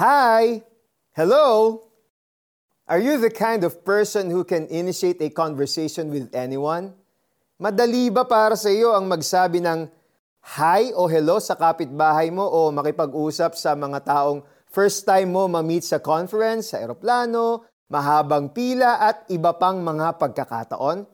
Hi! 0.00 0.64
Hello! 1.12 1.76
Are 2.88 2.96
you 2.96 3.20
the 3.20 3.28
kind 3.28 3.68
of 3.68 3.84
person 3.84 4.32
who 4.32 4.48
can 4.48 4.64
initiate 4.72 5.20
a 5.20 5.28
conversation 5.28 6.08
with 6.08 6.32
anyone? 6.32 6.96
Madali 7.60 8.08
ba 8.08 8.24
para 8.24 8.56
sa 8.56 8.72
iyo 8.72 8.96
ang 8.96 9.04
magsabi 9.12 9.60
ng 9.60 9.92
hi 10.56 10.96
o 10.96 11.04
hello 11.04 11.36
sa 11.36 11.52
kapitbahay 11.52 12.32
mo 12.32 12.48
o 12.48 12.72
makipag-usap 12.72 13.52
sa 13.60 13.76
mga 13.76 14.00
taong 14.08 14.40
first 14.72 15.04
time 15.04 15.36
mo 15.36 15.44
ma-meet 15.52 15.84
sa 15.84 16.00
conference, 16.00 16.72
sa 16.72 16.80
eroplano, 16.80 17.68
mahabang 17.92 18.56
pila 18.56 19.04
at 19.04 19.28
iba 19.28 19.52
pang 19.52 19.84
mga 19.84 20.16
pagkakataon? 20.16 21.04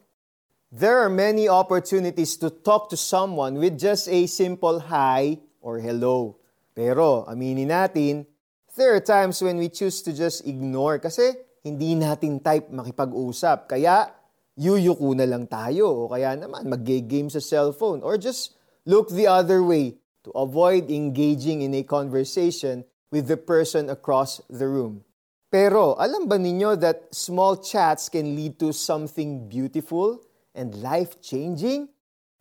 There 0.71 1.03
are 1.03 1.11
many 1.11 1.51
opportunities 1.51 2.39
to 2.39 2.55
talk 2.55 2.87
to 2.95 2.97
someone 2.97 3.59
with 3.59 3.83
just 3.83 4.07
a 4.07 4.31
simple 4.31 4.79
hi 4.79 5.43
or 5.59 5.83
hello. 5.83 6.39
Pero 6.71 7.27
aminin 7.27 7.75
natin, 7.75 8.36
there 8.77 8.95
are 8.95 9.01
times 9.01 9.41
when 9.41 9.57
we 9.57 9.69
choose 9.69 10.01
to 10.05 10.13
just 10.13 10.47
ignore 10.47 11.01
kasi 11.01 11.35
hindi 11.67 11.97
natin 11.99 12.39
type 12.39 12.71
makipag-usap. 12.71 13.67
Kaya, 13.67 14.13
yuyuko 14.55 15.17
na 15.19 15.27
lang 15.27 15.51
tayo. 15.51 16.07
O 16.07 16.09
kaya 16.09 16.39
naman, 16.39 16.71
mag-game 16.71 17.27
sa 17.27 17.43
cellphone. 17.43 18.05
Or 18.07 18.15
just 18.15 18.55
look 18.87 19.11
the 19.11 19.27
other 19.27 19.67
way 19.67 19.99
to 20.23 20.31
avoid 20.39 20.87
engaging 20.87 21.67
in 21.67 21.75
a 21.75 21.83
conversation 21.83 22.87
with 23.11 23.27
the 23.27 23.37
person 23.37 23.91
across 23.91 24.39
the 24.47 24.69
room. 24.69 25.03
Pero, 25.51 25.95
alam 25.99 26.27
ba 26.29 26.37
ninyo 26.37 26.79
that 26.79 27.11
small 27.15 27.57
chats 27.57 28.11
can 28.11 28.35
lead 28.35 28.59
to 28.59 28.75
something 28.75 29.49
beautiful 29.49 30.21
and 30.55 30.75
life-changing? 30.83 31.89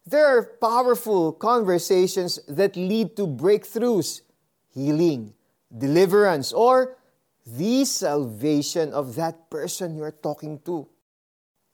There 0.06 0.26
are 0.26 0.58
powerful 0.62 1.34
conversations 1.34 2.38
that 2.46 2.78
lead 2.78 3.18
to 3.18 3.26
breakthroughs, 3.26 4.22
healing, 4.70 5.34
deliverance, 5.76 6.54
or 6.54 6.98
the 7.46 7.86
salvation 7.86 8.92
of 8.94 9.16
that 9.16 9.50
person 9.50 9.96
you're 9.96 10.12
talking 10.12 10.60
to. 10.66 10.88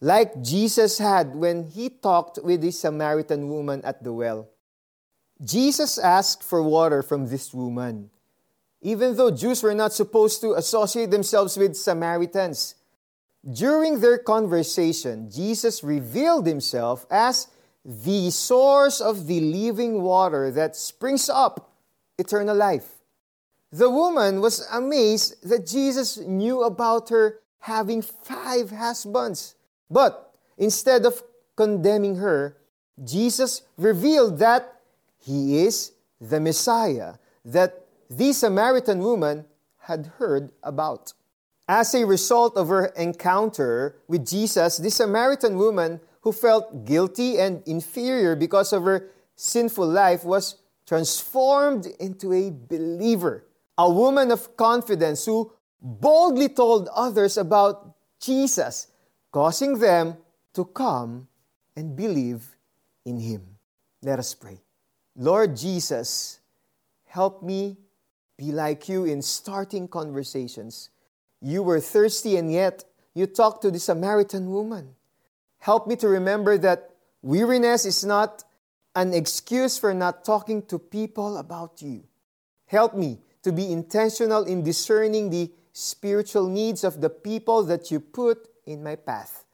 Like 0.01 0.41
Jesus 0.41 0.97
had 0.97 1.35
when 1.35 1.63
he 1.63 1.89
talked 1.89 2.39
with 2.43 2.61
the 2.61 2.71
Samaritan 2.71 3.47
woman 3.49 3.81
at 3.85 4.03
the 4.03 4.11
well. 4.11 4.49
Jesus 5.43 5.97
asked 5.97 6.43
for 6.43 6.61
water 6.61 7.01
from 7.01 7.27
this 7.27 7.53
woman, 7.53 8.09
even 8.81 9.15
though 9.15 9.31
Jews 9.31 9.63
were 9.63 9.73
not 9.73 9.93
supposed 9.93 10.41
to 10.41 10.53
associate 10.53 11.11
themselves 11.11 11.57
with 11.57 11.75
Samaritans. 11.75 12.75
During 13.41 13.99
their 14.01 14.19
conversation, 14.19 15.29
Jesus 15.31 15.83
revealed 15.83 16.45
himself 16.45 17.05
as 17.09 17.47
the 17.83 18.29
source 18.29 19.01
of 19.01 19.25
the 19.25 19.39
living 19.39 20.01
water 20.03 20.51
that 20.51 20.75
springs 20.75 21.29
up 21.29 21.73
eternal 22.19 22.55
life. 22.55 23.00
The 23.73 23.89
woman 23.89 24.41
was 24.41 24.67
amazed 24.69 25.47
that 25.47 25.65
Jesus 25.65 26.17
knew 26.17 26.63
about 26.63 27.07
her 27.07 27.39
having 27.59 28.01
five 28.01 28.69
husbands. 28.69 29.55
But 29.89 30.33
instead 30.57 31.05
of 31.05 31.23
condemning 31.55 32.17
her, 32.17 32.57
Jesus 33.01 33.61
revealed 33.77 34.39
that 34.39 34.81
he 35.19 35.63
is 35.63 35.93
the 36.19 36.39
Messiah 36.39 37.15
that 37.45 37.85
the 38.09 38.33
Samaritan 38.33 38.99
woman 38.99 39.45
had 39.79 40.11
heard 40.17 40.51
about. 40.63 41.13
As 41.67 41.95
a 41.95 42.05
result 42.05 42.57
of 42.57 42.67
her 42.67 42.87
encounter 42.97 43.95
with 44.07 44.27
Jesus, 44.27 44.77
the 44.77 44.91
Samaritan 44.91 45.57
woman 45.57 46.01
who 46.21 46.33
felt 46.33 46.83
guilty 46.83 47.39
and 47.39 47.63
inferior 47.65 48.35
because 48.35 48.73
of 48.73 48.83
her 48.83 49.11
sinful 49.35 49.87
life 49.87 50.25
was 50.25 50.55
transformed 50.85 51.87
into 51.99 52.33
a 52.33 52.51
believer 52.51 53.45
a 53.77 53.89
woman 53.89 54.31
of 54.31 54.55
confidence 54.57 55.25
who 55.25 55.51
boldly 55.81 56.49
told 56.49 56.87
others 56.93 57.37
about 57.37 57.95
Jesus, 58.19 58.87
causing 59.31 59.79
them 59.79 60.17
to 60.53 60.65
come 60.65 61.27
and 61.75 61.95
believe 61.95 62.55
in 63.05 63.19
him. 63.19 63.41
Let 64.03 64.19
us 64.19 64.33
pray. 64.33 64.61
Lord 65.15 65.55
Jesus, 65.55 66.39
help 67.05 67.41
me 67.41 67.77
be 68.37 68.51
like 68.51 68.87
you 68.89 69.05
in 69.05 69.21
starting 69.21 69.87
conversations. 69.87 70.89
You 71.41 71.63
were 71.63 71.79
thirsty 71.79 72.37
and 72.37 72.51
yet 72.51 72.83
you 73.13 73.25
talked 73.25 73.61
to 73.63 73.71
the 73.71 73.79
Samaritan 73.79 74.51
woman. 74.51 74.95
Help 75.59 75.87
me 75.87 75.95
to 75.97 76.07
remember 76.07 76.57
that 76.57 76.91
weariness 77.21 77.85
is 77.85 78.03
not 78.03 78.43
an 78.95 79.13
excuse 79.13 79.77
for 79.77 79.93
not 79.93 80.25
talking 80.25 80.61
to 80.63 80.79
people 80.79 81.37
about 81.37 81.81
you. 81.81 82.03
Help 82.65 82.95
me 82.95 83.19
to 83.43 83.51
be 83.51 83.71
intentional 83.71 84.43
in 84.43 84.63
discerning 84.63 85.29
the 85.29 85.51
spiritual 85.73 86.47
needs 86.47 86.83
of 86.83 87.01
the 87.01 87.09
people 87.09 87.63
that 87.63 87.91
you 87.91 87.99
put 87.99 88.47
in 88.65 88.83
my 88.83 88.95
path. 88.95 89.45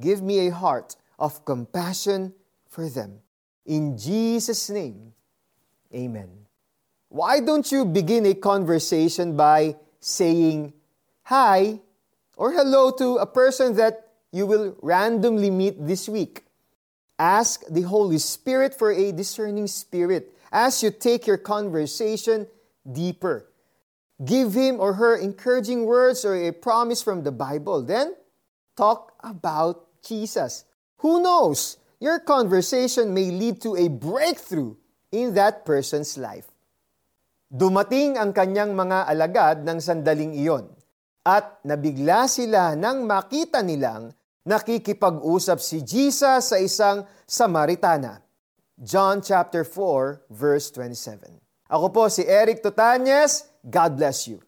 Give 0.00 0.22
me 0.22 0.46
a 0.46 0.54
heart 0.54 0.96
of 1.18 1.44
compassion 1.44 2.34
for 2.68 2.88
them. 2.88 3.20
In 3.66 3.96
Jesus' 3.96 4.70
name, 4.70 5.12
amen. 5.94 6.28
Why 7.08 7.40
don't 7.40 7.70
you 7.70 7.84
begin 7.84 8.26
a 8.26 8.34
conversation 8.34 9.36
by 9.36 9.76
saying 10.00 10.72
hi 11.22 11.80
or 12.36 12.52
hello 12.52 12.90
to 12.90 13.16
a 13.16 13.26
person 13.26 13.76
that 13.76 14.08
you 14.32 14.46
will 14.46 14.76
randomly 14.82 15.50
meet 15.50 15.86
this 15.86 16.08
week? 16.08 16.44
Ask 17.18 17.62
the 17.70 17.82
Holy 17.82 18.18
Spirit 18.18 18.74
for 18.74 18.90
a 18.90 19.12
discerning 19.12 19.68
spirit 19.68 20.36
as 20.50 20.82
you 20.82 20.90
take 20.90 21.26
your 21.26 21.38
conversation 21.38 22.48
deeper. 22.86 23.48
Give 24.22 24.54
him 24.54 24.78
or 24.78 24.94
her 24.94 25.16
encouraging 25.16 25.84
words 25.84 26.24
or 26.24 26.38
a 26.38 26.52
promise 26.52 27.02
from 27.02 27.24
the 27.24 27.32
Bible. 27.32 27.82
Then, 27.82 28.14
talk 28.76 29.12
about 29.20 29.88
Jesus. 30.04 30.64
Who 31.02 31.20
knows? 31.20 31.76
Your 31.98 32.20
conversation 32.20 33.12
may 33.12 33.32
lead 33.32 33.60
to 33.64 33.74
a 33.74 33.88
breakthrough 33.88 34.76
in 35.10 35.34
that 35.34 35.66
person's 35.66 36.14
life. 36.18 36.46
Dumating 37.50 38.18
ang 38.18 38.34
kanyang 38.34 38.74
mga 38.74 39.06
alagad 39.06 39.56
ng 39.62 39.78
sandaling 39.78 40.34
iyon 40.34 40.66
at 41.24 41.62
nabigla 41.64 42.26
sila 42.26 42.74
nang 42.74 43.06
makita 43.06 43.62
nilang 43.62 44.10
nakikipag-usap 44.44 45.58
si 45.62 45.80
Jesus 45.80 46.52
sa 46.52 46.58
isang 46.60 47.06
Samaritana. 47.24 48.20
John 48.74 49.22
chapter 49.22 49.62
4 49.62 50.28
verse 50.28 50.68
27. 50.74 51.53
Ako 51.68 51.88
po 51.88 52.02
si 52.12 52.24
Eric 52.28 52.60
Tutanyes. 52.60 53.48
God 53.64 53.96
bless 53.96 54.28
you. 54.28 54.40